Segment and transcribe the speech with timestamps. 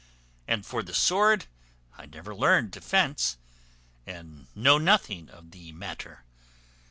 [0.47, 1.45] And for the sword,
[1.95, 3.37] I never learned to fence,
[4.07, 6.23] and know nothing of the matter.